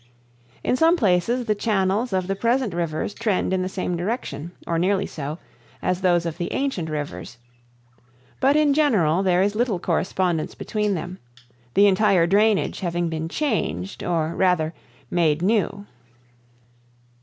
[0.63, 4.79] In some places the channels of the present rivers trend in the same direction, or
[4.79, 5.37] nearly so,
[5.79, 7.37] as those of the ancient rivers;
[8.39, 11.19] but, in general, there is little correspondence between them,
[11.75, 14.73] the entire drainage having been changed, or, rather,
[15.11, 15.85] made new.